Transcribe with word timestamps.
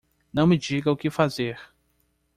Não 0.33 0.47
me 0.47 0.57
diga 0.57 0.89
o 0.91 0.97
que 0.97 1.11
fazer! 1.11 1.59